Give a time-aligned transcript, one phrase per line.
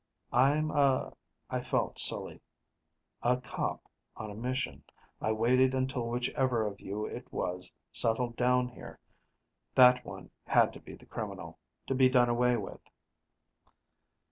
[0.33, 1.13] "I'm a"
[1.51, 2.41] I felt silly
[3.21, 3.83] "a cop
[4.17, 4.83] on a mission.
[5.21, 8.99] I waited until whichever of you it was settled down here.
[9.75, 12.79] That one had to be the criminal, to be done away with."